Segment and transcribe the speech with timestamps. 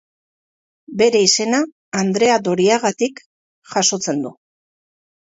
[1.01, 1.59] Bere izena
[1.99, 3.21] Andrea Doriagatik
[3.75, 4.33] jasotzen du.